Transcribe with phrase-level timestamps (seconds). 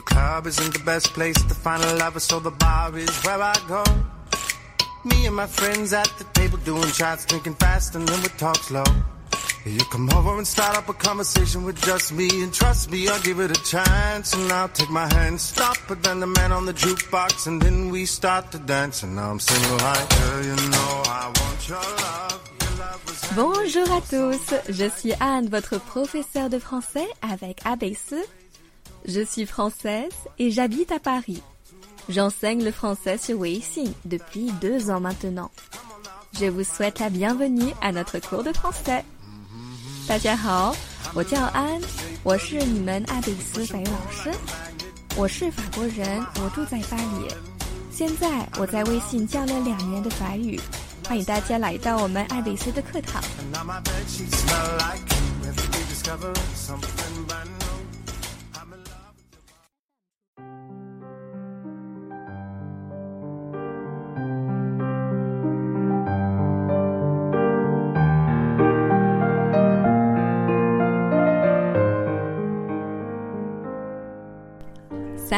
[0.00, 3.54] club isn't the best place to find a lover, so the bar is where I
[3.68, 3.84] go.
[5.04, 8.56] Me and my friends at the table doing shots, drinking fast, and then we talk
[8.56, 8.84] slow.
[9.64, 13.20] You come over and start up a conversation with just me, and trust me, I'll
[13.20, 14.32] give it a chance.
[14.32, 17.90] And I'll take my hand, stop, but then the man on the jukebox, and then
[17.90, 19.02] we start to dance.
[19.02, 22.52] And now I'm single like, girl, you know I want your love.
[23.34, 28.16] Bonjour à tous, je suis Anne, votre professeure de français avec ABC.
[29.08, 31.40] Je suis française et j'habite à Paris.
[32.08, 35.50] J'enseigne le français sur Weixin depuis deux ans maintenant.
[36.32, 39.04] Je vous souhaite la bienvenue à notre cours de français.
[40.08, 40.74] 大家好，
[41.14, 41.80] 我叫安，
[42.24, 44.30] 我是你们爱贝斯法语老师。
[45.16, 47.28] 我是法国人，我住在巴黎。
[47.92, 50.60] 现在我在微信教了两年的法语，
[51.06, 53.22] 欢迎大家来到我们爱贝斯的课堂。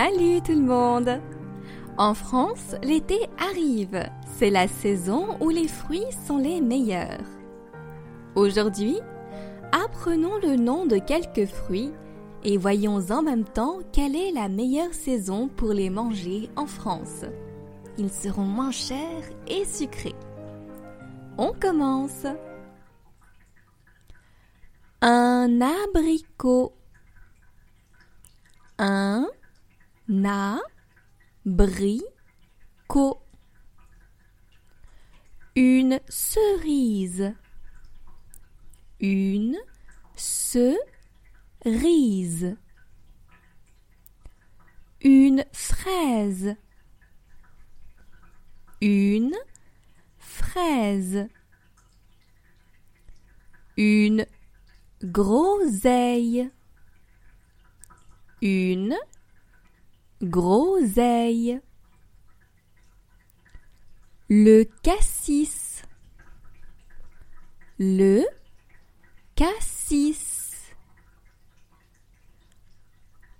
[0.00, 1.20] Salut tout le monde
[1.96, 4.08] En France, l'été arrive.
[4.36, 7.26] C'est la saison où les fruits sont les meilleurs.
[8.36, 9.00] Aujourd'hui,
[9.72, 11.90] apprenons le nom de quelques fruits
[12.44, 17.24] et voyons en même temps quelle est la meilleure saison pour les manger en France.
[17.96, 20.14] Ils seront moins chers et sucrés.
[21.38, 22.24] On commence.
[25.00, 26.72] Un abricot.
[28.78, 29.26] Un
[31.46, 33.20] abricot.
[35.54, 37.34] Une cerise.
[39.00, 39.56] Une
[40.16, 40.56] cerise.
[45.02, 46.56] Une fraise.
[48.80, 49.34] Une
[50.18, 51.28] fraise.
[53.76, 54.26] Une
[55.02, 56.50] groseille.
[58.40, 58.96] Une
[60.22, 61.60] groseille.
[64.28, 65.82] Le cassis.
[67.78, 68.26] Le
[69.36, 70.72] cassis.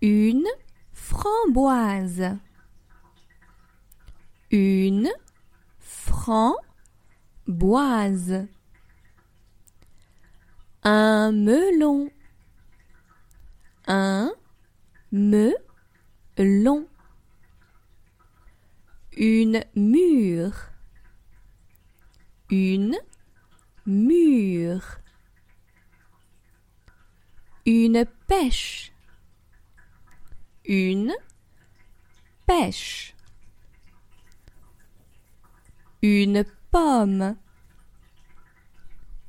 [0.00, 0.46] Une
[0.92, 2.36] framboise.
[4.50, 5.10] Une
[5.78, 6.56] framboise.
[10.82, 12.10] Un melon.
[13.86, 14.32] Un
[15.12, 15.54] melon.
[19.16, 20.70] Une mûre.
[22.50, 22.96] Une
[23.86, 24.98] mûre.
[27.66, 28.92] Une pêche.
[30.64, 31.12] Une
[32.46, 33.14] pêche.
[36.00, 37.36] Une pomme.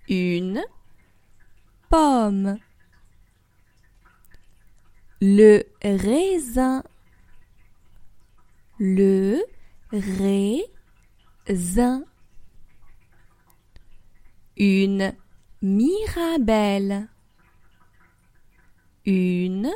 [0.07, 0.63] Une
[1.89, 2.57] pomme.
[5.19, 6.83] Le raisin.
[8.85, 9.41] Le
[9.93, 10.67] raisin.
[14.57, 15.13] Une
[15.61, 17.07] mirabelle.
[19.05, 19.71] Une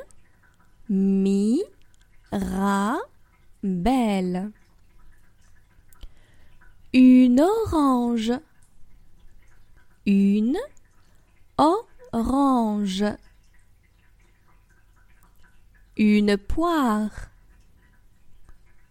[0.90, 1.72] mirabelle.
[6.92, 8.34] Une orange.
[10.06, 10.58] Une
[11.58, 13.06] orange.
[15.96, 17.30] Une poire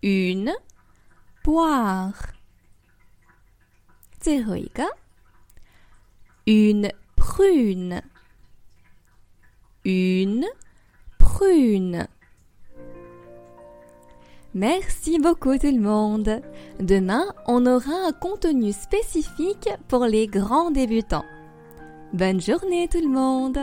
[0.02, 0.52] Une
[1.44, 2.14] poire.
[4.20, 4.84] 最后一个
[6.46, 8.02] Une prune.
[9.84, 10.46] Une
[11.18, 12.08] prune.
[14.54, 16.42] Merci beaucoup tout le monde.
[16.80, 21.26] Demain, on aura un contenu spécifique pour les grands débutants.
[22.12, 23.58] Bonne journée tout le monde.